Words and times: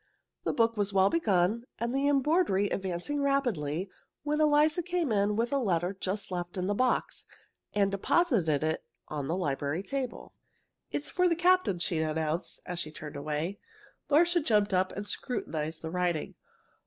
The 0.45 0.51
book 0.51 0.75
was 0.77 0.91
well 0.91 1.11
begun 1.11 1.65
and 1.77 1.93
the 1.93 2.07
embroidery 2.07 2.69
advancing 2.69 3.21
rapidly, 3.21 3.87
when 4.23 4.41
Eliza 4.41 4.81
came 4.81 5.11
in 5.11 5.35
with 5.35 5.53
a 5.53 5.59
letter 5.59 5.95
just 5.99 6.31
left 6.31 6.57
in 6.57 6.65
the 6.65 6.73
box, 6.73 7.27
and 7.75 7.91
deposited 7.91 8.63
it 8.63 8.83
on 9.09 9.27
the 9.27 9.37
library 9.37 9.83
table. 9.83 10.33
"It's 10.89 11.11
for 11.11 11.27
the 11.27 11.35
captain," 11.35 11.77
she 11.77 11.99
announced, 11.99 12.61
as 12.65 12.79
she 12.79 12.91
turned 12.91 13.15
away. 13.15 13.59
Marcia 14.09 14.39
jumped 14.41 14.73
up 14.73 14.91
and 14.91 15.05
scrutinized 15.05 15.83
the 15.83 15.91
writing. 15.91 16.33